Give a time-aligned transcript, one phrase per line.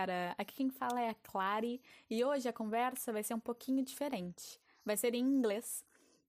[0.00, 0.34] galera!
[0.38, 4.58] Aqui quem fala é a Clary e hoje a conversa vai ser um pouquinho diferente.
[4.84, 5.84] Vai ser em inglês,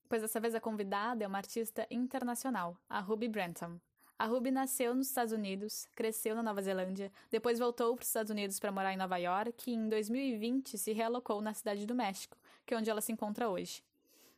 [0.10, 3.80] pois dessa vez a convidada é uma artista internacional, a Ruby Branton.
[4.20, 8.30] A Ruby nasceu nos Estados Unidos, cresceu na Nova Zelândia, depois voltou para os Estados
[8.30, 12.38] Unidos para morar em Nova York e em 2020 se realocou na cidade do México,
[12.66, 13.82] que é onde ela se encontra hoje.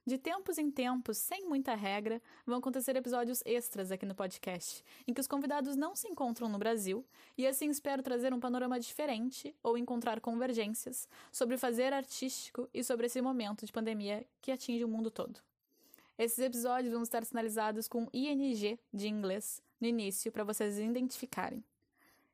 [0.05, 5.13] De tempos em tempos, sem muita regra, vão acontecer episódios extras aqui no podcast, em
[5.13, 7.05] que os convidados não se encontram no Brasil,
[7.37, 13.05] e assim espero trazer um panorama diferente ou encontrar convergências sobre fazer artístico e sobre
[13.05, 15.39] esse momento de pandemia que atinge o mundo todo.
[16.17, 21.63] Esses episódios vão estar sinalizados com ING de inglês no início para vocês identificarem.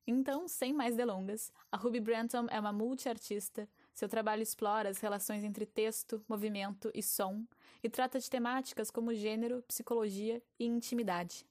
[0.07, 5.44] Então, sem mais delongas, a Ruby Branton é uma multiartista, seu trabalho explora as relações
[5.44, 7.45] entre texto, movimento e som
[7.84, 11.45] e trata de temáticas como gênero, psicologia e intimidade.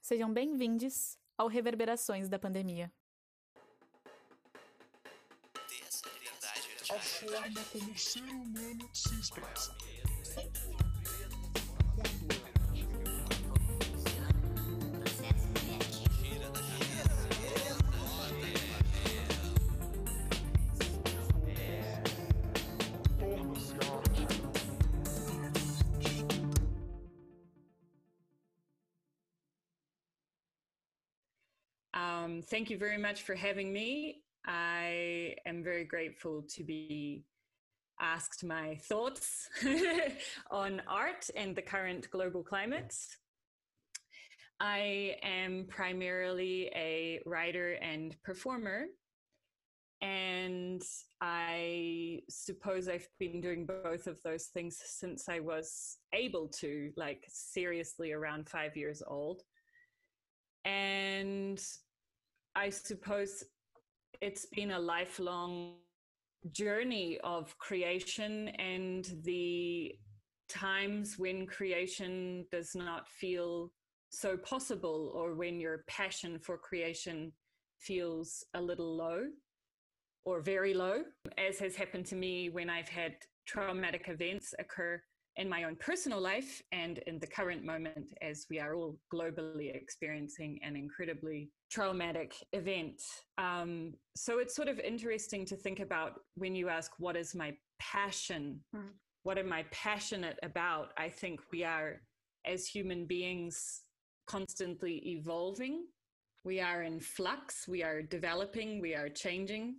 [0.00, 2.92] Sejam bem-vindos ao Reverberações da Pandemia.
[6.90, 9.72] A forma como o ser humano se expressa.
[11.96, 12.31] Um,
[32.52, 34.20] thank you very much for having me.
[34.44, 37.24] I am very grateful to be
[37.98, 39.48] asked my thoughts
[40.50, 42.94] on art and the current global climate.
[44.60, 48.84] I am primarily a writer and performer.
[50.02, 50.82] And
[51.22, 57.24] I suppose I've been doing both of those things since I was able to, like
[57.28, 59.40] seriously around five years old.
[60.66, 61.58] And
[62.54, 63.44] I suppose
[64.20, 65.74] it's been a lifelong
[66.50, 69.94] journey of creation and the
[70.48, 73.72] times when creation does not feel
[74.10, 77.32] so possible or when your passion for creation
[77.78, 79.24] feels a little low
[80.24, 81.02] or very low,
[81.38, 83.14] as has happened to me when I've had
[83.46, 85.00] traumatic events occur
[85.36, 89.74] in my own personal life and in the current moment as we are all globally
[89.74, 93.00] experiencing an incredibly traumatic event.
[93.38, 97.54] Um, so it's sort of interesting to think about when you ask, What is my
[97.80, 98.60] passion?
[98.76, 98.90] Mm.
[99.22, 100.88] What am I passionate about?
[100.98, 102.02] I think we are,
[102.44, 103.82] as human beings,
[104.26, 105.86] constantly evolving.
[106.44, 109.76] We are in flux, we are developing, we are changing.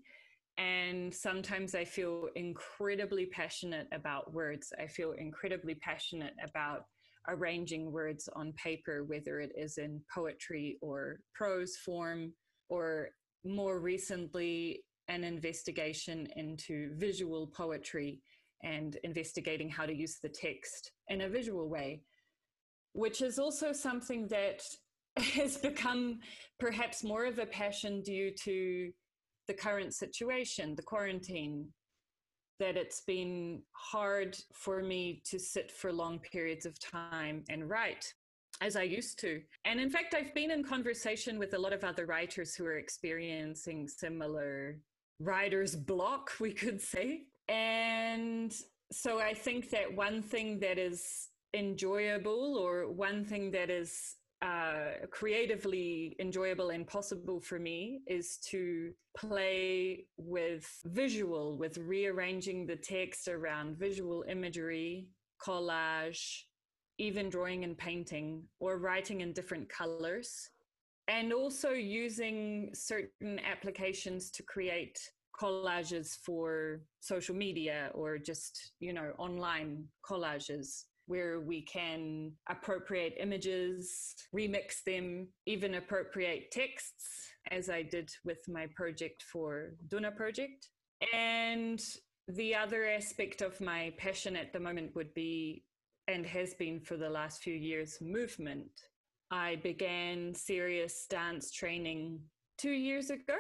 [0.58, 4.72] And sometimes I feel incredibly passionate about words.
[4.80, 6.86] I feel incredibly passionate about
[7.28, 12.34] arranging words on paper, whether it is in poetry or prose form,
[12.70, 13.10] or
[13.44, 18.22] more recently, an investigation into visual poetry
[18.64, 22.02] and investigating how to use the text in a visual way,
[22.94, 24.62] which is also something that
[25.18, 26.20] has become
[26.60, 28.92] perhaps more of a passion due to
[29.48, 31.68] the current situation, the quarantine,
[32.60, 38.14] that it's been hard for me to sit for long periods of time and write
[38.62, 39.42] as I used to.
[39.66, 42.78] And in fact, I've been in conversation with a lot of other writers who are
[42.78, 44.78] experiencing similar
[45.20, 47.24] writer's block, we could say.
[47.50, 48.54] And
[48.92, 55.06] so I think that one thing that is enjoyable or one thing that is uh,
[55.10, 63.30] creatively enjoyable and possible for me is to play with visual, with rearranging the text
[63.30, 65.08] around visual imagery,
[65.42, 66.42] collage,
[66.98, 70.50] even drawing and painting, or writing in different colors.
[71.08, 75.00] And also using certain applications to create
[75.40, 84.16] collages for social media or just, you know, online collages where we can appropriate images,
[84.36, 90.70] remix them, even appropriate texts, as I did with my project for Duna Project.
[91.14, 91.82] And
[92.28, 95.66] the other aspect of my passion at the moment would be,
[96.08, 98.72] and has been for the last few years, movement.
[99.32, 102.20] I began serious dance training
[102.58, 103.36] two years ago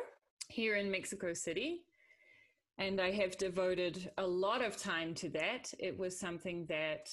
[0.49, 1.81] here in Mexico City.
[2.79, 5.71] And I have devoted a lot of time to that.
[5.77, 7.07] It was something that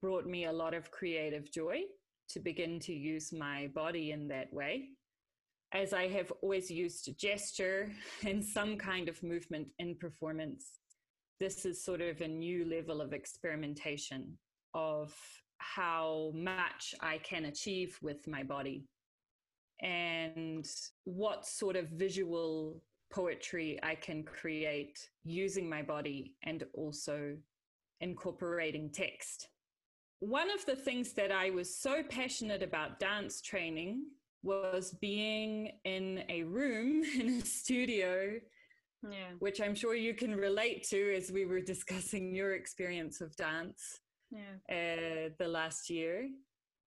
[0.00, 1.80] brought me a lot of creative joy
[2.30, 4.88] to begin to use my body in that way.
[5.72, 7.90] As I have always used gesture
[8.26, 10.78] and some kind of movement in performance,
[11.38, 14.36] this is sort of a new level of experimentation
[14.74, 15.14] of
[15.58, 18.84] how much I can achieve with my body
[19.80, 20.66] and
[21.04, 27.36] what sort of visual poetry I can create using my body and also
[28.00, 29.48] incorporating text.
[30.20, 34.04] One of the things that I was so passionate about dance training
[34.42, 38.38] was being in a room in a studio
[39.08, 39.30] yeah.
[39.38, 44.00] which i'm sure you can relate to as we were discussing your experience of dance
[44.30, 44.56] yeah.
[44.70, 46.28] uh, the last year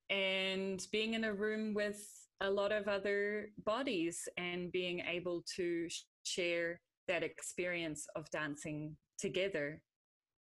[0.10, 2.08] and being in a room with
[2.42, 5.88] a lot of other bodies and being able to
[6.24, 9.82] share that experience of dancing together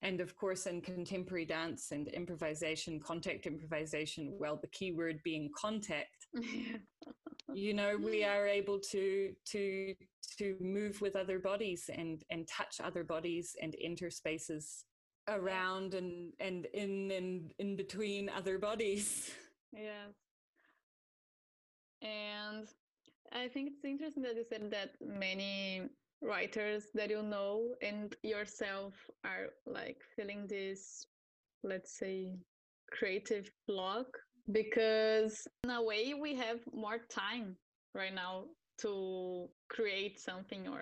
[0.06, 5.50] and of course in contemporary dance and improvisation contact improvisation well the key word being
[5.60, 6.28] contact
[7.54, 9.94] you know we are able to to
[10.38, 14.86] to move with other bodies and and touch other bodies and enter spaces
[15.28, 19.32] around and and in and in between other bodies.
[19.74, 20.08] Yeah
[22.02, 22.68] and
[23.34, 25.90] i think it's interesting that you said that many
[26.26, 28.94] writers that you know and yourself
[29.24, 31.06] are like feeling this
[31.64, 32.36] let's say
[32.92, 34.08] creative block?
[34.52, 37.56] Because in a way we have more time
[37.94, 38.44] right now
[38.80, 40.82] to create something or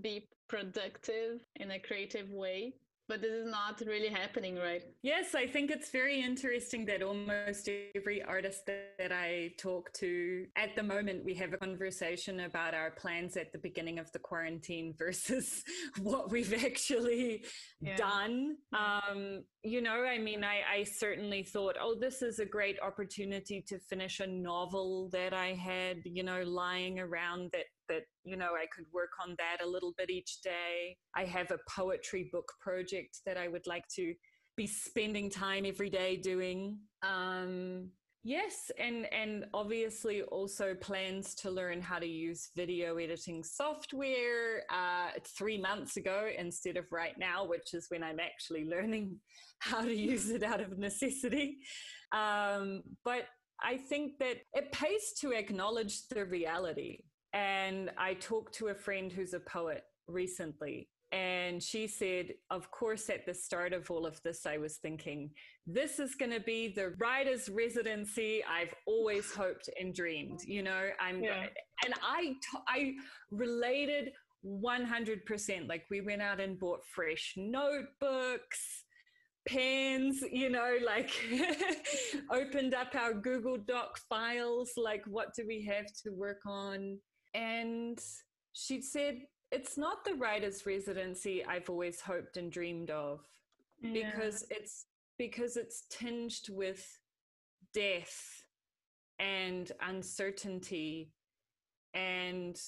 [0.00, 2.74] be productive in a creative way
[3.10, 4.82] but this is not really happening right?
[5.02, 10.76] Yes i think it's very interesting that almost every artist that i talk to at
[10.76, 14.94] the moment we have a conversation about our plans at the beginning of the quarantine
[15.04, 15.64] versus
[16.00, 17.44] what we've actually
[17.80, 17.96] yeah.
[17.96, 18.56] done.
[18.72, 23.62] Um, you know i mean I, I certainly thought oh this is a great opportunity
[23.68, 28.52] to finish a novel that i had you know lying around that that you know
[28.54, 30.96] I could work on that a little bit each day.
[31.14, 34.14] I have a poetry book project that I would like to
[34.56, 36.78] be spending time every day doing.
[37.02, 37.90] Um,
[38.22, 45.10] yes, and and obviously also plans to learn how to use video editing software uh,
[45.36, 49.16] three months ago instead of right now, which is when I'm actually learning
[49.58, 51.58] how to use it out of necessity.
[52.12, 53.26] Um, but
[53.62, 57.00] I think that it pays to acknowledge the reality
[57.32, 60.88] and I talked to a friend who's a poet recently.
[61.12, 65.30] And she said, Of course, at the start of all of this, I was thinking,
[65.66, 70.40] this is going to be the writer's residency I've always hoped and dreamed.
[70.44, 71.46] You know, I'm, yeah.
[71.84, 72.34] and I,
[72.68, 72.92] I
[73.32, 74.12] related
[74.46, 75.68] 100%.
[75.68, 78.84] Like, we went out and bought fresh notebooks,
[79.48, 81.10] pens, you know, like
[82.30, 86.98] opened up our Google Doc files, like, what do we have to work on?
[87.34, 88.00] And
[88.52, 93.20] she said, It's not the writer's residency I've always hoped and dreamed of
[93.80, 94.10] yeah.
[94.10, 94.86] because it's
[95.18, 96.98] because it's tinged with
[97.74, 98.44] death
[99.18, 101.12] and uncertainty
[101.94, 102.58] and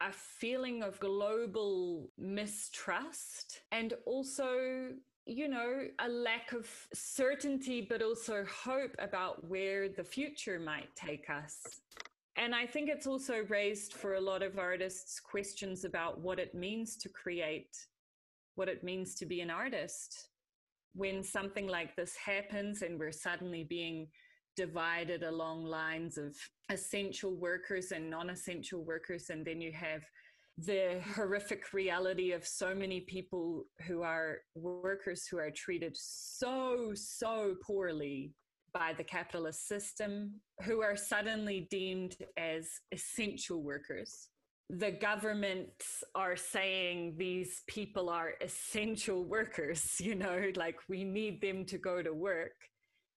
[0.00, 4.90] a feeling of global mistrust and also
[5.26, 11.28] you know a lack of certainty but also hope about where the future might take
[11.30, 11.80] us
[12.38, 16.54] and I think it's also raised for a lot of artists questions about what it
[16.54, 17.76] means to create,
[18.54, 20.28] what it means to be an artist.
[20.94, 24.06] When something like this happens and we're suddenly being
[24.56, 26.36] divided along lines of
[26.70, 30.02] essential workers and non essential workers, and then you have
[30.58, 37.56] the horrific reality of so many people who are workers who are treated so, so
[37.64, 38.32] poorly
[38.72, 44.28] by the capitalist system who are suddenly deemed as essential workers.
[44.70, 51.64] The governments are saying these people are essential workers, you know, like we need them
[51.66, 52.52] to go to work.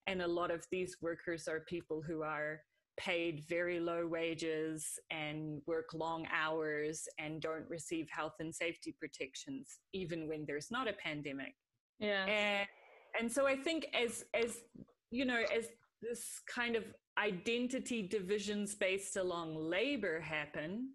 [0.06, 2.60] And a lot of these workers are people who are
[2.98, 9.78] paid very low wages and work long hours and don't receive health and safety protections,
[9.92, 11.54] even when there's not a pandemic.
[11.98, 12.26] Yeah.
[12.26, 12.68] And,
[13.18, 14.58] and so I think as as
[15.12, 15.66] you know, as
[16.00, 16.84] this kind of
[17.18, 20.88] identity divisions based along labor happen,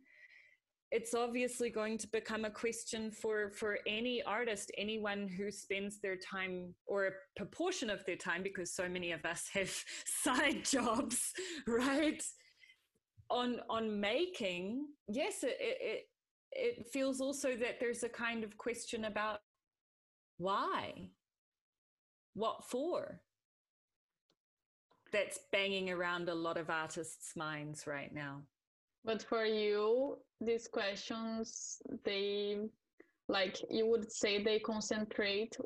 [0.91, 6.15] it's obviously going to become a question for for any artist anyone who spends their
[6.15, 9.73] time or a proportion of their time because so many of us have
[10.05, 11.33] side jobs
[11.67, 12.23] right?
[13.29, 16.03] On on making yes it it,
[16.53, 19.39] it feels also that there's a kind of question about
[20.37, 21.09] why?
[22.33, 23.21] What for
[25.11, 28.41] that's banging around a lot of artists' minds right now.
[29.03, 32.57] But for you, these questions, they
[33.29, 35.57] like you would say they concentrate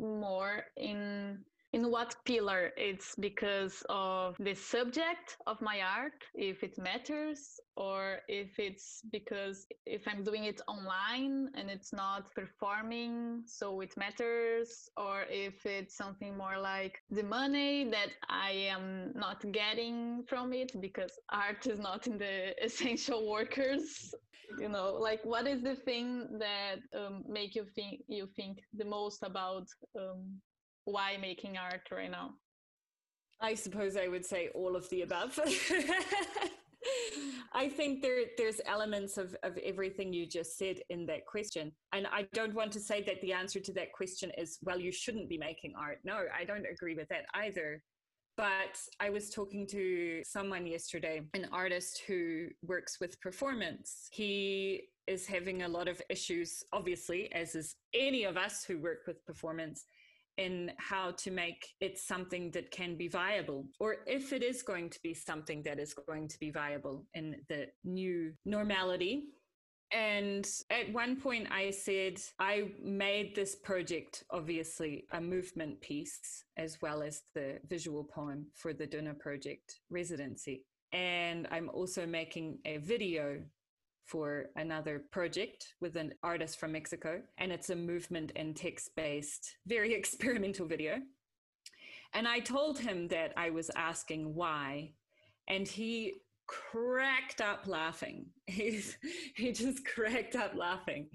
[0.00, 1.38] more in
[1.72, 2.72] in what pillar?
[2.76, 9.66] It's because of the subject of my art if it matters or if it's because
[9.84, 15.94] if i'm doing it online and it's not performing so it matters or if it's
[15.94, 21.78] something more like the money that i am not getting from it because art is
[21.78, 24.14] not in the essential workers
[24.58, 24.94] you know?
[24.94, 29.66] Like what is the thing that um, make you think you think the most about
[29.98, 30.40] um,
[30.86, 32.30] why making art right now
[33.40, 35.38] i suppose i would say all of the above
[37.52, 41.72] I think there there's elements of, of everything you just said in that question.
[41.92, 44.92] And I don't want to say that the answer to that question is, well, you
[44.92, 45.98] shouldn't be making art.
[46.04, 47.82] No, I don't agree with that either.
[48.36, 54.08] But I was talking to someone yesterday, an artist who works with performance.
[54.12, 59.06] He is having a lot of issues, obviously, as is any of us who work
[59.06, 59.86] with performance,
[60.38, 64.90] in how to make it something that can be viable, or if it is going
[64.90, 69.24] to be something that is going to be viable in the new normality
[69.92, 76.82] and at one point, I said, I made this project obviously a movement piece as
[76.82, 80.64] well as the visual poem for the Duna Project residency.
[80.92, 83.42] And I'm also making a video
[84.06, 87.20] for another project with an artist from Mexico.
[87.38, 90.98] And it's a movement and text based, very experimental video.
[92.14, 94.92] And I told him that I was asking why.
[95.48, 96.14] And he
[96.46, 98.26] cracked up laughing.
[98.46, 98.96] He's,
[99.34, 101.08] he just cracked up laughing.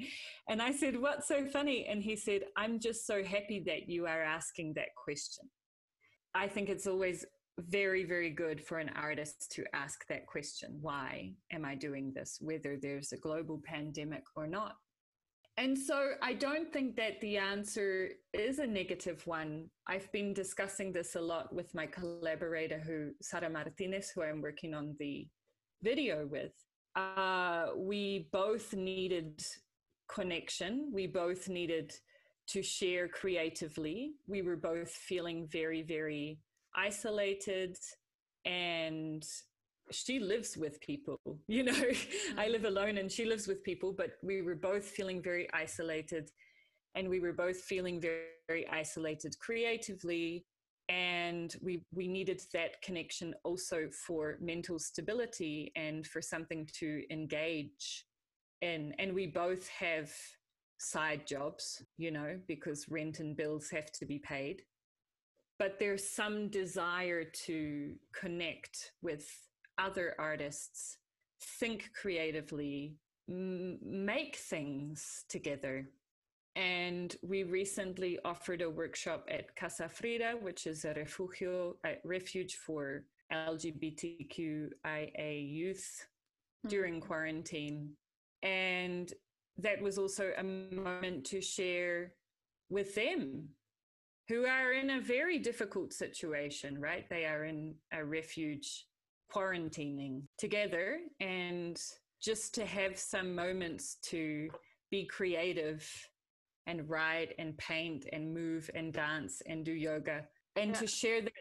[0.50, 1.88] And I said, What's so funny?
[1.88, 5.50] And he said, I'm just so happy that you are asking that question.
[6.34, 7.26] I think it's always
[7.70, 12.38] very, very good for an artist to ask that question why am I doing this,
[12.42, 14.76] whether there's a global pandemic or not?
[15.58, 19.70] And so I don't think that the answer is a negative one.
[19.88, 24.74] I've been discussing this a lot with my collaborator, who Sara Martinez, who I'm working
[24.74, 25.28] on the
[25.84, 26.54] video with.
[26.96, 29.44] Uh, we both needed
[30.08, 30.90] connection.
[30.94, 31.94] We both needed
[32.48, 34.14] to share creatively.
[34.28, 36.40] We were both feeling very, very
[36.76, 37.78] isolated
[38.46, 39.24] and
[39.92, 41.74] she lives with people you know?
[41.74, 42.40] Mm-hmm.
[42.40, 46.32] i live alone and she lives with people but we were both feeling very isolated
[46.96, 50.46] and we were both feeling very, very isolated creatively
[50.90, 58.06] and we we needed that connection also for mental stability and for something to engage
[58.62, 58.94] in.
[59.00, 60.12] And we both have
[60.80, 64.64] side jobs you know because rent and bills have to be paid
[65.62, 69.30] but there's some desire to connect with
[69.78, 70.98] other artists,
[71.60, 72.96] think creatively,
[73.30, 75.88] m- make things together.
[76.56, 82.56] And we recently offered a workshop at Casa Frida, which is a refugio, a refuge
[82.56, 84.72] for LGBTQIA
[85.48, 86.08] youth
[86.66, 86.70] mm-hmm.
[86.70, 87.92] during quarantine.
[88.42, 89.14] And
[89.60, 92.14] that was also a moment to share
[92.72, 93.50] with them
[94.28, 97.10] who are in a very difficult situation, right?
[97.10, 98.86] They are in a refuge
[99.34, 101.80] quarantining together and
[102.22, 104.50] just to have some moments to
[104.90, 105.88] be creative
[106.68, 110.24] and write and paint and move and dance and do yoga
[110.56, 110.80] and yeah.
[110.80, 111.32] to share that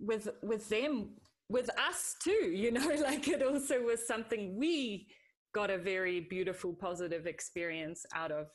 [0.00, 1.10] with with them
[1.48, 5.06] with us too you know like it also was something we
[5.52, 8.46] got a very beautiful positive experience out of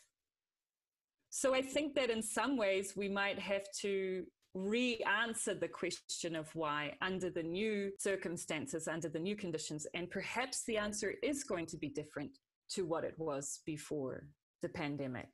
[1.39, 4.25] so i think that in some ways we might have to
[4.55, 9.85] re-answer the question of why under the new circumstances, under the new conditions.
[9.93, 12.31] And perhaps the answer is going to be different
[12.69, 14.27] to what it was before
[14.61, 15.29] the pandemic.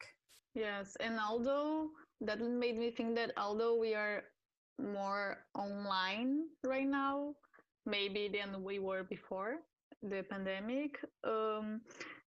[0.56, 1.90] Yes, and although
[2.22, 4.24] that made me think that although we are
[4.80, 7.34] more online right now,
[7.86, 9.58] maybe than we were before
[10.02, 11.82] the pandemic, um,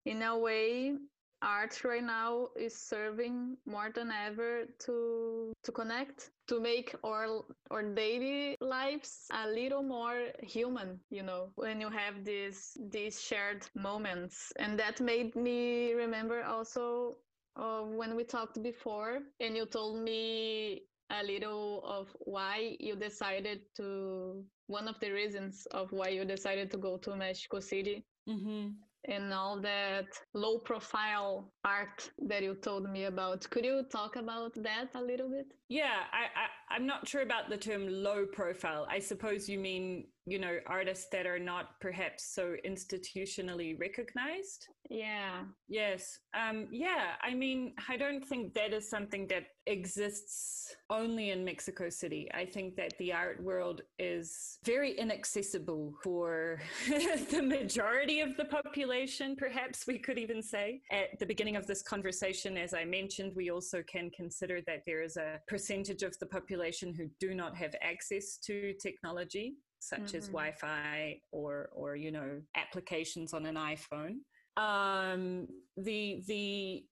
[0.05, 0.93] in a way,
[1.41, 7.83] art right now is serving more than ever to to connect to make our our
[7.83, 14.51] daily lives a little more human you know when you have these these shared moments.
[14.57, 17.17] And that made me remember also
[17.55, 23.61] uh, when we talked before and you told me a little of why you decided
[23.77, 28.03] to one of the reasons of why you decided to go to mexico city.
[28.27, 33.49] Mm-hmm and all that low profile art that you told me about.
[33.49, 35.47] Could you talk about that a little bit?
[35.69, 38.85] Yeah, I, I, am not sure about the term low profile.
[38.89, 44.67] I suppose you mean you know artists that are not perhaps so institutionally recognized?
[44.89, 45.43] Yeah.
[45.69, 46.19] Yes.
[46.33, 51.89] Um yeah i mean i don't think that is something that exists only in mexico
[51.89, 52.29] city.
[52.33, 59.35] I think that the art world is very inaccessible for the majority of the population
[59.37, 60.81] perhaps we could even say.
[60.91, 65.01] At the beginning of this conversation as i mentioned we also can consider that there
[65.01, 70.17] is a percentage of the population who do not have access to technology such mm-hmm.
[70.17, 74.17] as Wi-Fi or or you know applications on an iPhone.
[74.57, 76.83] Um, the the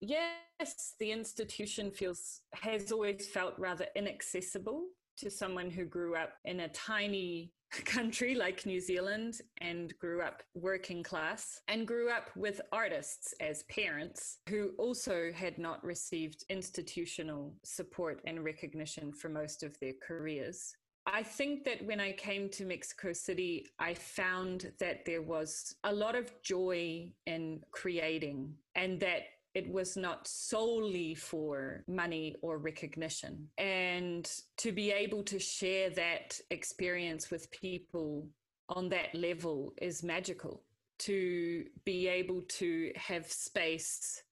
[0.00, 4.84] yes, the institution feels has always felt rather inaccessible
[5.18, 7.52] to someone who grew up in a tiny
[7.84, 13.64] country like New Zealand and grew up working class and grew up with artists as
[13.64, 20.72] parents who also had not received institutional support and recognition for most of their careers.
[21.10, 25.92] I think that when I came to Mexico City, I found that there was a
[25.92, 29.22] lot of joy in creating and that
[29.54, 33.48] it was not solely for money or recognition.
[33.56, 38.28] And to be able to share that experience with people
[38.68, 40.62] on that level is magical.
[41.00, 44.22] To be able to have space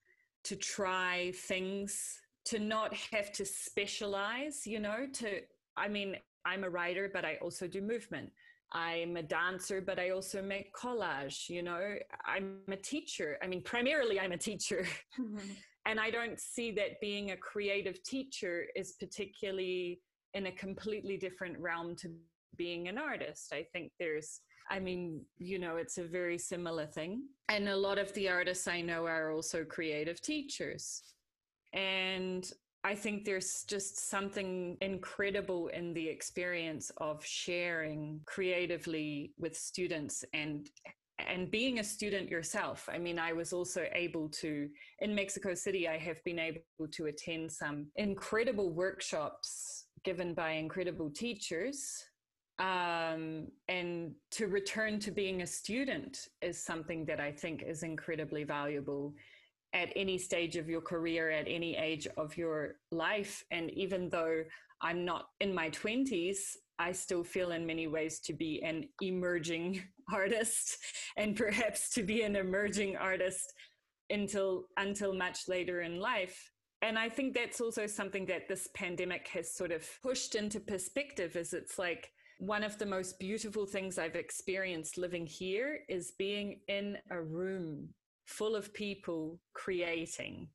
[0.45, 5.41] to try things, to not have to specialize, you know, to,
[5.77, 8.31] I mean, I'm a writer, but I also do movement.
[8.73, 11.49] I'm a dancer, but I also make collage.
[11.49, 13.39] You know, I'm a teacher.
[13.43, 14.87] I mean, primarily, I'm a teacher.
[15.21, 15.39] Mm-hmm.
[15.87, 20.01] and I don't see that being a creative teacher is particularly
[20.35, 22.11] in a completely different realm to
[22.57, 23.53] being an artist.
[23.53, 27.23] I think there's, I mean, you know, it's a very similar thing.
[27.49, 31.03] And a lot of the artists I know are also creative teachers.
[31.73, 32.51] And
[32.87, 40.71] I think there's just something incredible in the experience of sharing creatively with students and
[41.19, 42.89] and being a student yourself.
[42.93, 44.69] I mean, I was also able to,
[45.01, 51.11] in Mexico City, I have been able to attend some incredible workshops given by incredible
[51.11, 52.05] teachers.
[52.61, 58.45] Um, and to return to being a student is something that I think is incredibly
[58.45, 59.15] valuable
[59.73, 63.45] at any stage of your career, at any age of your life.
[63.51, 64.45] And even though
[64.81, 66.39] I'm not in my 20s,
[66.79, 70.79] I still feel in many ways to be an emerging artist
[71.17, 73.53] and perhaps to be an emerging artist
[74.11, 76.53] until until much later in life.
[76.83, 81.35] And I think that's also something that this pandemic has sort of pushed into perspective
[81.35, 86.61] is it's like one of the most beautiful things I've experienced living here is being
[86.69, 87.89] in a room
[88.27, 90.49] full of people creating,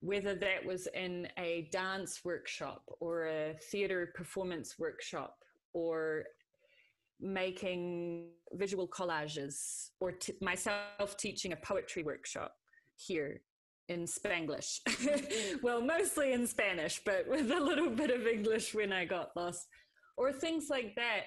[0.00, 5.36] whether that was in a dance workshop or a theater performance workshop
[5.72, 6.24] or
[7.20, 12.54] making visual collages or t- myself teaching a poetry workshop
[12.96, 13.40] here
[13.88, 14.80] in Spanglish.
[15.62, 19.66] well, mostly in Spanish, but with a little bit of English when I got lost,
[20.16, 21.24] or things like that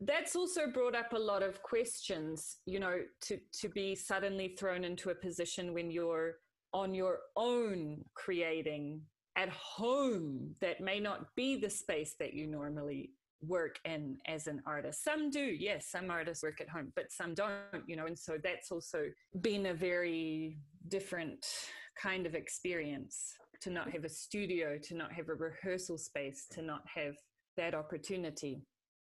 [0.00, 4.84] that's also brought up a lot of questions you know to to be suddenly thrown
[4.84, 6.34] into a position when you're
[6.72, 9.00] on your own creating
[9.36, 13.10] at home that may not be the space that you normally
[13.42, 15.04] work in as an artist.
[15.04, 17.54] Some do yes some artists work at home but some don't
[17.86, 19.04] you know and so that's also
[19.40, 21.46] been a very different
[22.00, 26.62] kind of experience to not have a studio to not have a rehearsal space to
[26.62, 27.14] not have
[27.56, 28.62] that opportunity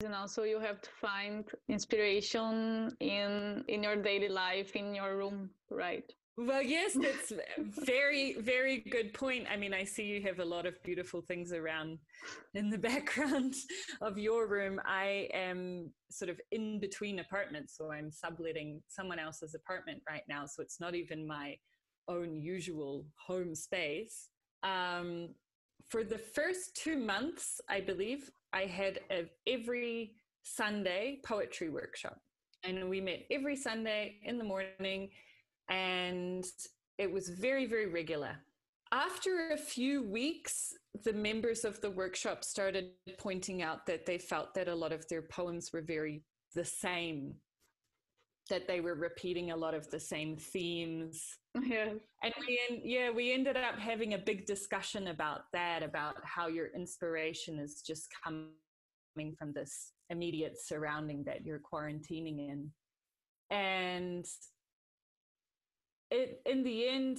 [0.05, 5.51] and also you have to find inspiration in in your daily life in your room
[5.71, 6.13] right?
[6.37, 7.33] Well yes that's
[7.87, 9.47] very very good point.
[9.51, 11.99] I mean i see you have a lot of beautiful things around
[12.55, 13.55] in the background
[14.03, 14.81] of your room.
[14.85, 20.45] I am sort of in between apartments so i'm subletting someone else's apartment right now
[20.47, 21.57] so it's not even my
[22.09, 24.29] own usual home space.
[24.63, 25.31] Um,
[25.89, 32.19] for the first two months i believe I had a, every Sunday poetry workshop.
[32.65, 35.11] And we met every Sunday in the morning,
[35.69, 36.45] and
[36.97, 38.37] it was very, very regular.
[38.93, 40.73] After a few weeks,
[41.05, 45.07] the members of the workshop started pointing out that they felt that a lot of
[45.09, 46.23] their poems were very
[46.55, 47.35] the same,
[48.49, 51.23] that they were repeating a lot of the same themes.
[51.55, 51.95] Yeah.
[52.23, 56.69] And we, yeah, we ended up having a big discussion about that, about how your
[56.75, 62.71] inspiration is just coming from this immediate surrounding that you're quarantining in.
[63.51, 64.25] And
[66.11, 67.19] it, in the end,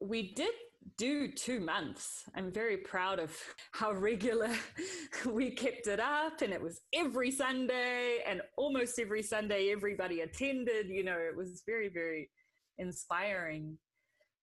[0.00, 0.54] we did
[0.96, 2.24] do two months.
[2.34, 3.36] I'm very proud of
[3.72, 4.50] how regular
[5.26, 6.42] we kept it up.
[6.42, 10.88] And it was every Sunday and almost every Sunday, everybody attended.
[10.88, 12.30] You know, it was very, very
[12.78, 13.78] inspiring.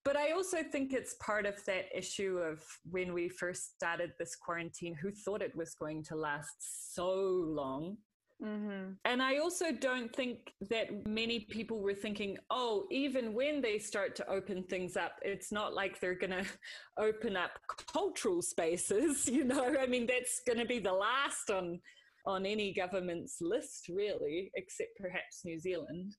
[0.04, 4.36] But I also think it's part of that issue of when we first started this
[4.36, 7.98] quarantine, who thought it was going to last so long?
[8.44, 8.92] Mm-hmm.
[9.06, 14.16] And I also don't think that many people were thinking, oh, even when they start
[14.18, 16.46] to open things up, it's not like they're going to
[17.00, 17.52] open up
[17.92, 19.28] cultural spaces.
[19.38, 21.80] You know, I mean, that's going to be the last on
[22.26, 26.16] on any government's list, really, except perhaps New Zealand.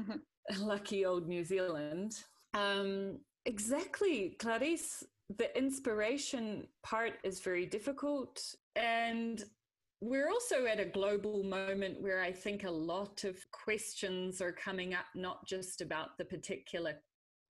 [0.58, 2.12] Lucky old New Zealand.
[2.54, 5.04] Um, exactly, Clarice.
[5.38, 8.42] The inspiration part is very difficult.
[8.74, 9.42] And
[10.02, 14.94] we're also at a global moment where I think a lot of questions are coming
[14.94, 16.94] up, not just about the particular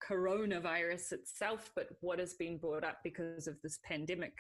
[0.06, 4.34] coronavirus itself, but what has been brought up because of this pandemic.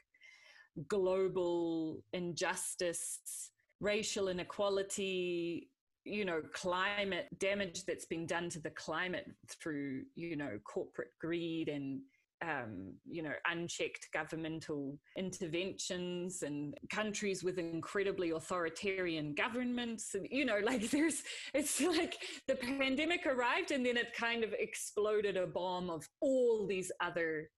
[0.89, 5.69] Global injustice, racial inequality,
[6.03, 11.69] you know, climate damage that's been done to the climate through, you know, corporate greed
[11.69, 12.01] and
[12.41, 20.15] um, you know, unchecked governmental interventions and countries with incredibly authoritarian governments.
[20.15, 21.23] And, you know, like there's,
[21.53, 26.65] it's like the pandemic arrived and then it kind of exploded a bomb of all
[26.67, 27.49] these other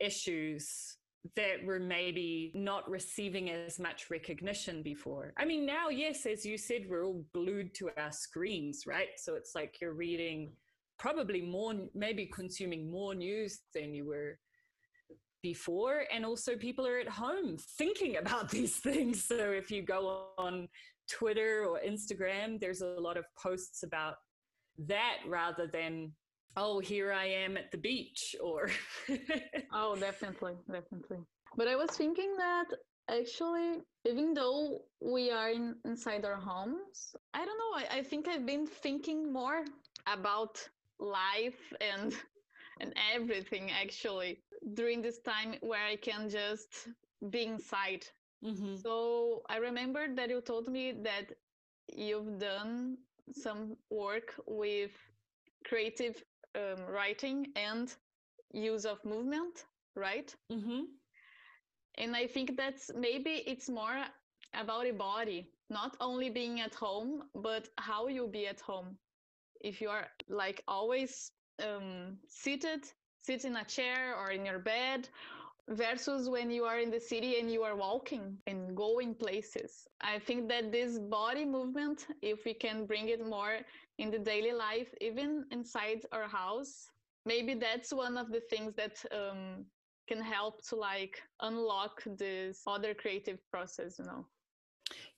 [0.00, 0.96] issues
[1.36, 5.32] that were maybe not receiving as much recognition before.
[5.38, 9.08] I mean, now, yes, as you said, we're all glued to our screens, right?
[9.16, 10.52] So it's like you're reading
[11.04, 14.38] probably more maybe consuming more news than you were
[15.42, 16.04] before.
[16.10, 19.24] And also people are at home thinking about these things.
[19.30, 20.68] So if you go on
[21.06, 24.14] twitter or instagram there's a lot of posts about
[24.78, 26.10] that rather than
[26.56, 28.70] oh here i am at the beach or
[29.74, 31.18] oh definitely definitely.
[31.58, 32.68] But i was thinking that
[33.10, 38.26] actually even though we are in, inside our homes i don't know I, I think
[38.26, 39.60] i've been thinking more
[40.06, 40.56] about
[41.00, 42.14] life and
[42.80, 44.42] and everything actually
[44.74, 46.88] during this time where I can just
[47.30, 48.04] be inside.
[48.44, 48.76] Mm-hmm.
[48.76, 51.32] So I remember that you told me that
[51.94, 52.98] you've done
[53.32, 54.90] some work with
[55.66, 56.22] creative
[56.54, 57.94] um, writing and
[58.52, 59.64] use of movement,
[59.96, 60.34] right?
[60.52, 60.82] Mm-hmm.
[61.98, 64.04] And I think that's maybe it's more
[64.52, 68.98] about a body, not only being at home, but how you be at home
[69.64, 72.82] if you are like always um, seated,
[73.20, 75.08] sit in a chair or in your bed,
[75.70, 79.88] versus when you are in the city and you are walking and going places.
[80.02, 83.56] I think that this body movement, if we can bring it more
[83.98, 86.90] in the daily life, even inside our house,
[87.24, 89.64] maybe that's one of the things that um,
[90.06, 94.26] can help to like unlock this other creative process, you know.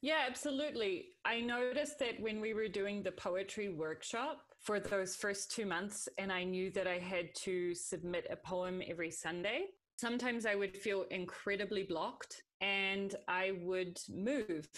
[0.00, 1.06] Yeah, absolutely.
[1.24, 6.08] I noticed that when we were doing the poetry workshop for those first two months,
[6.18, 10.76] and I knew that I had to submit a poem every Sunday, sometimes I would
[10.76, 14.68] feel incredibly blocked and I would move.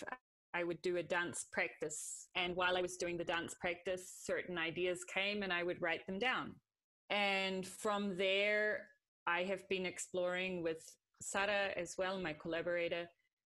[0.54, 2.28] I would do a dance practice.
[2.34, 6.06] And while I was doing the dance practice, certain ideas came and I would write
[6.06, 6.54] them down.
[7.10, 8.86] And from there,
[9.26, 10.82] I have been exploring with
[11.20, 13.08] Sarah as well, my collaborator,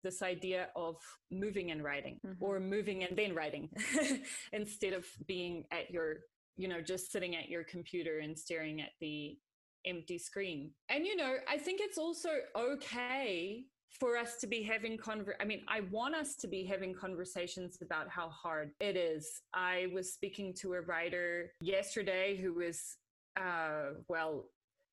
[0.07, 0.95] this idea of
[1.33, 2.45] moving and writing mm-hmm.
[2.45, 3.69] or moving and then writing
[4.53, 6.19] instead of being at your
[6.57, 9.37] you know just sitting at your computer and staring at the
[9.85, 13.64] empty screen and you know i think it's also okay
[13.99, 17.79] for us to be having conver- i mean i want us to be having conversations
[17.83, 22.97] about how hard it is i was speaking to a writer yesterday who was
[23.37, 24.47] uh, well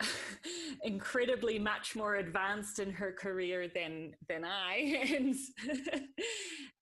[0.84, 5.36] incredibly much more advanced in her career than than I, and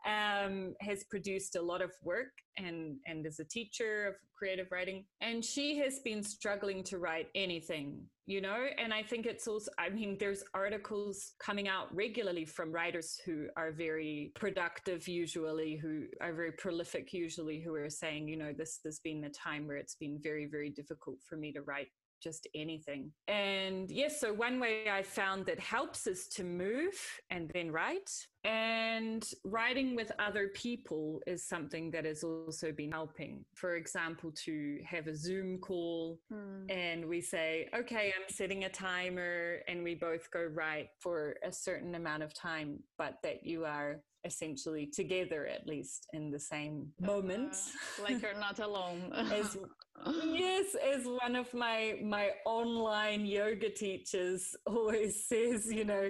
[0.06, 5.06] um, has produced a lot of work and and is a teacher of creative writing.
[5.22, 8.66] And she has been struggling to write anything, you know.
[8.84, 13.46] And I think it's also, I mean, there's articles coming out regularly from writers who
[13.56, 18.80] are very productive, usually, who are very prolific, usually, who are saying, you know, this
[18.84, 21.90] has been the time where it's been very, very difficult for me to write
[22.22, 23.12] just anything.
[23.28, 26.94] And yes, so one way I found that helps is to move
[27.30, 28.10] and then write.
[28.43, 33.45] And writing with other people is something that has also been helping.
[33.54, 36.71] For example, to have a Zoom call mm.
[36.71, 41.51] and we say, okay, I'm setting a timer and we both go write for a
[41.51, 46.88] certain amount of time, but that you are essentially together at least in the same
[46.99, 49.58] moment uh, like you're not alone as
[50.25, 56.10] yes as one of my my online yoga teachers always says you know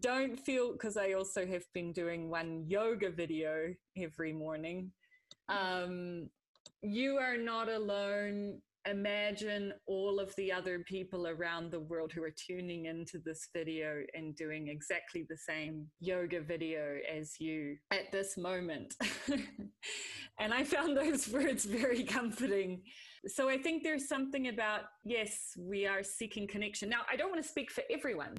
[0.00, 4.92] don't feel because i also have been doing one yoga video every morning.
[5.48, 6.28] Um
[6.82, 12.34] you are not alone imagine all of the other people around the world who are
[12.34, 18.36] tuning into this video and doing exactly the same yoga video as you at this
[18.36, 18.94] moment.
[20.38, 22.82] and I found those words very comforting.
[23.26, 26.90] So I think there's something about, yes, we are seeking connection.
[26.90, 28.34] Now, I don't want to speak for everyone.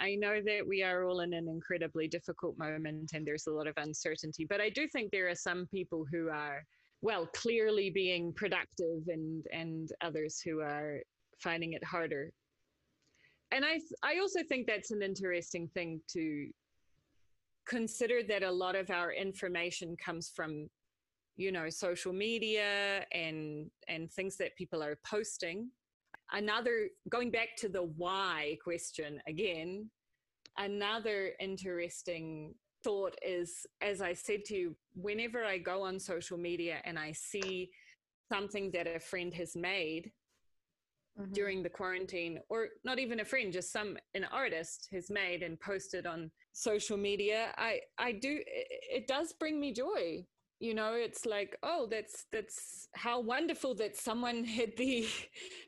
[0.00, 3.68] I know that we are all in an incredibly difficult moment and there's a lot
[3.68, 6.64] of uncertainty, but I do think there are some people who are
[7.02, 11.00] well clearly being productive and and others who are
[11.38, 12.32] finding it harder.
[13.52, 16.48] And i i also think that's an interesting thing to
[17.66, 20.68] consider that a lot of our information comes from
[21.36, 25.70] you know social media and and things that people are posting.
[26.32, 29.88] Another going back to the why question again
[30.58, 32.54] another interesting
[32.86, 37.10] thought is, as I said to you, whenever I go on social media and I
[37.10, 37.70] see
[38.32, 40.12] something that a friend has made
[41.18, 41.32] mm-hmm.
[41.32, 45.58] during the quarantine, or not even a friend, just some an artist has made and
[45.58, 48.38] posted on social media, I I do
[48.96, 50.24] it does bring me joy.
[50.60, 55.08] You know, it's like, oh, that's that's how wonderful that someone had the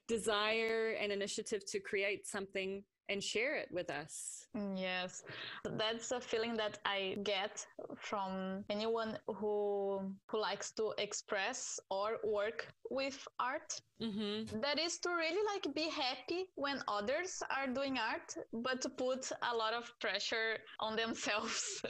[0.06, 4.46] desire and initiative to create something and share it with us.
[4.74, 5.22] Yes,
[5.64, 7.64] that's a feeling that I get
[7.96, 13.80] from anyone who who likes to express or work with art.
[14.02, 14.60] Mm-hmm.
[14.60, 19.30] That is to really like be happy when others are doing art, but to put
[19.42, 21.82] a lot of pressure on themselves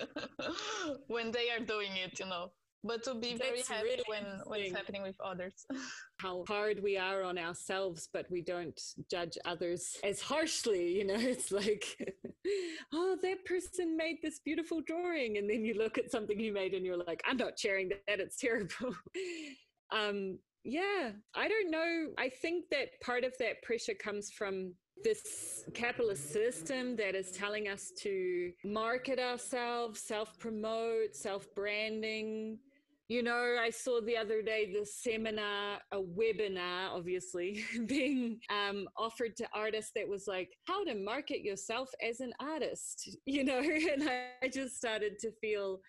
[1.06, 2.18] when they are doing it.
[2.18, 2.50] You know
[2.84, 5.66] but to be very That's happy really when when it's happening with others.
[6.20, 11.18] How hard we are on ourselves but we don't judge others as harshly you know?
[11.34, 11.84] It's like
[12.92, 15.38] oh that person made this beautiful drawing.
[15.38, 18.20] And then you look at something you made and you're like i'm not sharing that.
[18.20, 18.94] It's terrible.
[19.90, 22.08] Um yeah i don't know.
[22.18, 27.68] I think that part of that pressure comes from this capitalist system that is telling
[27.68, 32.58] us to market ourselves, self promote, self branding,
[33.08, 39.34] you know, I saw the other day the seminar, a webinar, obviously, being um, offered
[39.38, 43.58] to artists that was like, how to market yourself as an artist, you know,
[43.92, 44.08] and
[44.42, 45.80] I just started to feel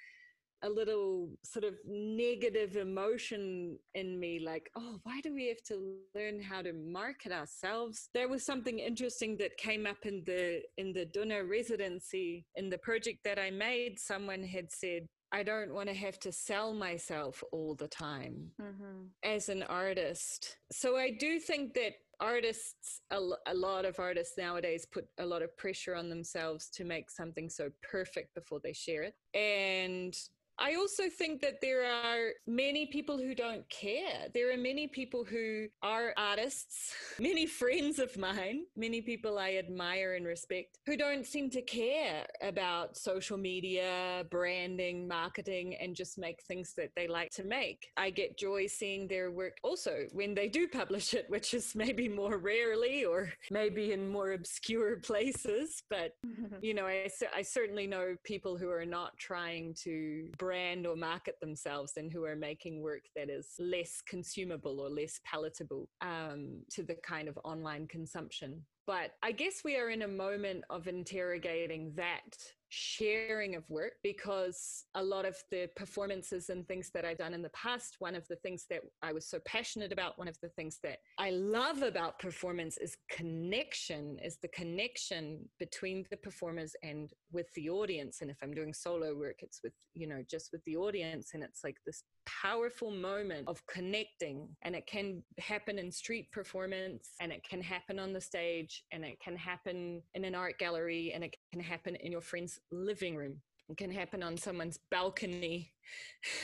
[0.63, 5.95] a little sort of negative emotion in me like oh why do we have to
[6.13, 8.10] learn how to market ourselves?
[8.13, 12.77] There was something interesting that came up in the in the Duna residency in the
[12.79, 13.99] project that i made.
[13.99, 19.05] Someone had said I don't want to have to sell myself all the time mm-hmm.
[19.23, 20.57] as an artist.
[20.71, 25.41] So I do think that artists, a, a, lot of artists nowadays put a lot
[25.41, 29.15] of pressure on themselves to make something so perfect before they share it.
[29.37, 30.15] And
[30.60, 34.28] I also think that there are many people who don't care.
[34.34, 40.15] There are many people who are artists, many friends of mine, many people I admire
[40.15, 46.43] and respect, who don't seem to care about social media, branding, marketing, and just make
[46.43, 47.88] things that they like to make.
[47.95, 52.10] I get joy seeing their work also when they do publish it, which is maybe
[52.10, 55.84] more rarely or maybe in more obscure places.
[55.89, 56.15] But,
[56.62, 60.48] you know, I, I certainly know people who are not trying to brand
[60.85, 65.89] or market themselves and who are making work that is less consumable or less palatable
[66.01, 68.62] um, to the kind of online consumption.
[68.89, 72.34] But I guess we are in a moment of interrogating that
[72.69, 77.43] sharing of work because a lot of the performances and things that I've done in
[77.43, 80.49] the past, one of the things that I was so passionate about, one of the
[80.49, 87.13] things that I love about performance is connection, is the connection between the performers and
[87.32, 88.21] with the audience.
[88.21, 91.32] And if I'm doing solo work, it's with, you know, just with the audience.
[91.36, 92.02] And it's like this
[92.41, 94.47] powerful moment of connecting.
[94.61, 99.03] And it can happen in street performance and it can happen on the stage and
[99.03, 103.15] it can happen in an art gallery and it can happen in your friend's living
[103.15, 103.41] room.
[103.69, 105.71] It can happen on someone's balcony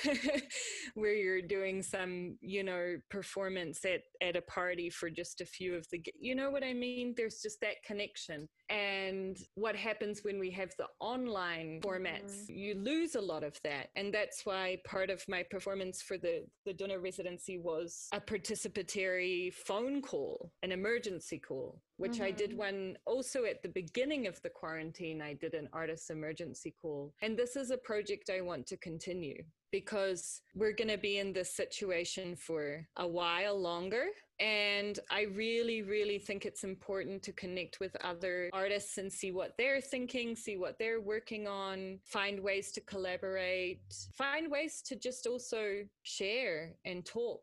[0.95, 5.75] where you're doing some you know performance at at a party for just a few
[5.75, 10.39] of the you know what i mean there's just that connection and what happens when
[10.39, 12.53] we have the online formats mm-hmm.
[12.53, 16.45] you lose a lot of that and that's why part of my performance for the
[16.65, 22.23] the Duna residency was a participatory phone call an emergency call which mm-hmm.
[22.23, 22.59] I did mm-hmm.
[22.59, 25.21] one also at the beginning of the quarantine.
[25.21, 27.13] I did an artist emergency call.
[27.21, 29.34] And this is a project I want to continue
[29.71, 34.05] because we're going to be in this situation for a while longer.
[34.39, 39.53] And I really, really think it's important to connect with other artists and see what
[39.57, 43.81] they're thinking, see what they're working on, find ways to collaborate,
[44.17, 47.41] find ways to just also share and talk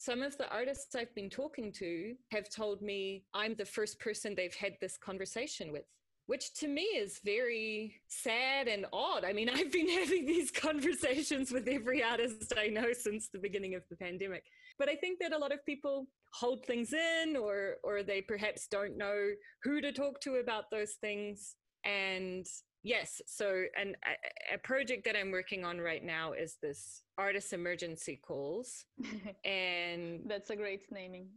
[0.00, 4.34] some of the artists I've been talking to have told me I'm the first person
[4.34, 5.84] they've had this conversation with
[6.30, 9.24] which to me is very sad and odd.
[9.24, 13.74] I mean, I've been having these conversations with every artist I know since the beginning
[13.74, 14.44] of the pandemic.
[14.78, 18.68] But I think that a lot of people hold things in or or they perhaps
[18.68, 19.30] don't know
[19.64, 22.46] who to talk to about those things and
[22.84, 27.52] yes so and a, a, project that i'm working on right now is this artist
[27.52, 28.86] emergency calls
[29.44, 31.28] and that's a great naming.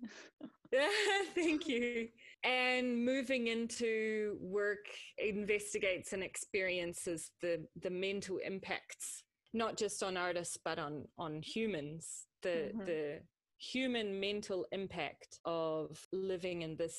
[1.35, 2.07] Thank you.
[2.43, 4.85] And moving into work
[5.19, 12.25] investigates and experiences the the mental impacts not just on artists but on on humans.
[12.41, 12.85] The mm-hmm.
[12.85, 13.19] the
[13.59, 16.97] human mental impact of living in this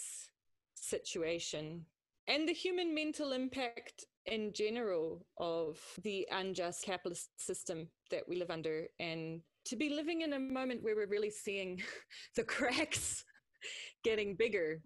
[0.74, 1.84] situation
[2.26, 8.50] and the human mental impact in general of the unjust capitalist system that we live
[8.50, 11.82] under and to be living in a moment where we're really seeing
[12.36, 13.24] the cracks
[14.04, 14.80] getting bigger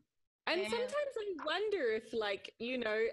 [0.46, 0.68] and yeah.
[0.68, 3.04] sometimes i wonder if like you know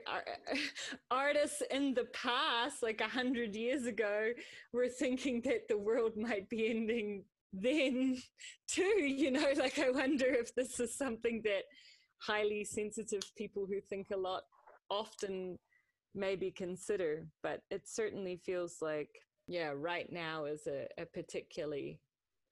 [1.11, 4.29] artists in the past like a hundred years ago
[4.73, 8.17] were thinking that the world might be ending then
[8.67, 11.63] too you know like i wonder if this is something that
[12.17, 14.43] highly sensitive people who think a lot
[14.89, 15.57] often
[16.15, 19.09] maybe consider but it certainly feels like
[19.47, 21.99] yeah right now is a, a particularly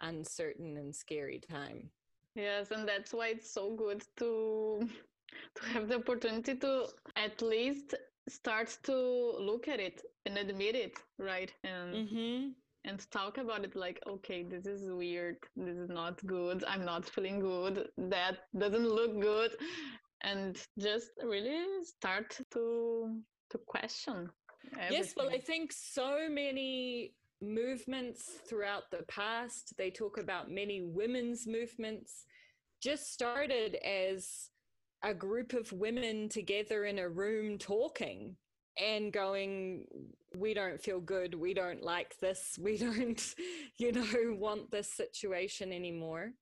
[0.02, 1.90] uncertain and scary time
[2.36, 4.88] yes and that's why it's so good to
[5.56, 7.96] to have the opportunity to at least
[8.30, 8.96] start to
[9.40, 12.48] look at it and admit it right and mm-hmm.
[12.86, 17.06] and talk about it like okay this is weird this is not good i'm not
[17.06, 19.52] feeling good that doesn't look good
[20.24, 23.20] and just really start to
[23.54, 24.30] to question.
[24.74, 24.98] Everything.
[24.98, 31.46] Yes, well, I think so many movements throughout the past, they talk about many women's
[31.48, 32.26] movements,
[32.82, 34.50] just started as
[35.04, 38.36] a group of women together in a room talking
[38.78, 39.86] and going,
[40.36, 43.36] we don't feel good, we don't like this, we don't,
[43.78, 46.34] you know, want this situation anymore.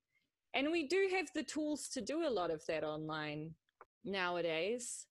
[0.54, 3.56] And we do have the tools to do a lot of that online
[4.04, 5.08] nowadays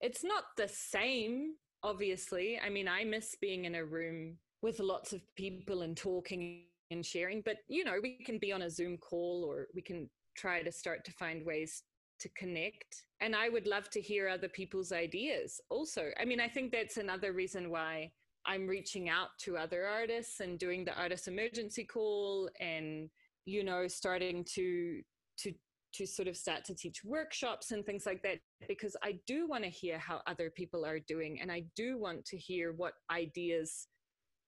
[0.00, 2.58] it's not the same, obviously.
[2.64, 7.04] I mean, I miss being in a room with lots of people and talking and
[7.04, 10.62] sharing, but you know, we can be on a Zoom call or we can try
[10.62, 11.82] to start to find ways
[12.20, 13.04] to connect.
[13.20, 16.10] And I would love to hear other people's ideas also.
[16.20, 18.10] I mean, I think that's another reason why
[18.46, 23.10] I'm reaching out to other artists and doing the artist emergency call and
[23.44, 25.02] you know starting to
[25.38, 25.52] to
[25.92, 29.64] to sort of start to teach workshops and things like that because I do want
[29.64, 33.88] to hear how other people are doing and I do want to hear what ideas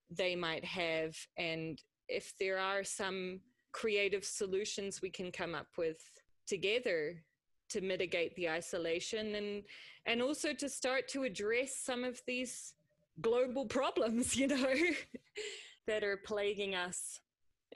[0.09, 3.39] they might have and if there are some
[3.71, 5.97] creative solutions we can come up with
[6.47, 7.23] together
[7.69, 9.63] to mitigate the isolation and
[10.05, 12.73] and also to start to address some of these
[13.21, 14.73] global problems you know
[15.87, 17.19] that are plaguing us.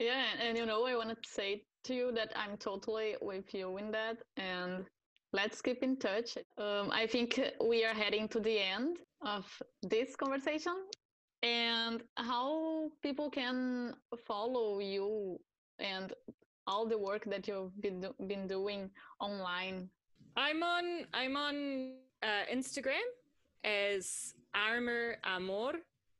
[0.00, 3.76] Yeah and you know i want to say to you that I'm totally with you
[3.78, 4.18] in that.
[4.36, 4.84] And
[5.32, 6.36] let's keep in touch.
[6.56, 9.46] Um, I think we are heading to the end of
[9.82, 10.74] this conversation
[11.42, 13.94] and how people can
[14.26, 15.38] follow you
[15.78, 16.12] and
[16.66, 19.88] all the work that you've been, been doing online.
[20.36, 23.06] I'm on I'm on uh, Instagram
[23.64, 25.72] as Armor Amor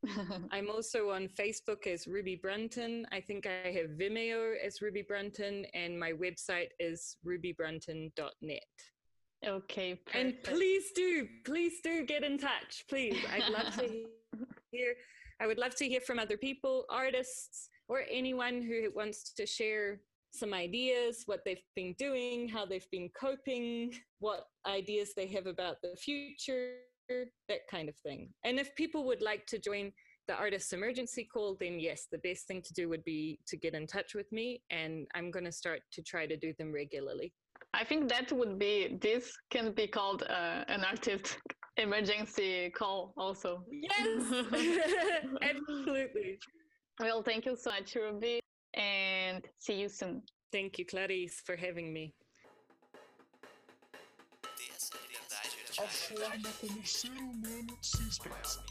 [0.52, 3.06] I'm also on Facebook as Ruby Brunton.
[3.12, 8.62] I think I have Vimeo as Ruby Brunton, and my website is rubybrunton.net.
[9.46, 9.94] Okay.
[9.94, 10.14] Perfect.
[10.14, 12.84] And please do, please do get in touch.
[12.88, 14.04] Please, I'd love to
[14.70, 14.94] hear.
[15.40, 20.00] I would love to hear from other people, artists, or anyone who wants to share
[20.32, 25.76] some ideas, what they've been doing, how they've been coping, what ideas they have about
[25.82, 26.74] the future
[27.48, 28.30] that kind of thing.
[28.44, 29.92] And if people would like to join
[30.26, 33.74] the artist's emergency call, then yes, the best thing to do would be to get
[33.74, 37.32] in touch with me, and I'm going to start to try to do them regularly.
[37.74, 41.38] I think that would be this can be called uh, an artist
[41.76, 43.64] emergency call also.
[43.70, 44.22] Yes,
[45.42, 46.38] absolutely.
[47.00, 48.40] Well, thank you so much, Ruby,
[48.74, 50.22] and see you soon.
[50.52, 52.14] Thank you, Clarice, for having me.
[55.78, 58.64] a forma como o ser humano se expressa.